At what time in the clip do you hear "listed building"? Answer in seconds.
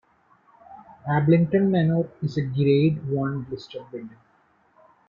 3.51-4.17